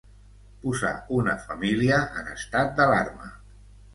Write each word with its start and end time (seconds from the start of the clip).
Posar 0.63 0.93
una 1.17 1.35
família 1.43 2.01
en 2.21 2.31
estat 2.31 2.75
d'alarma. 2.79 3.29